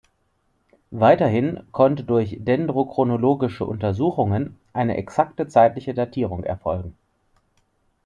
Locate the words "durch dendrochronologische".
2.03-3.65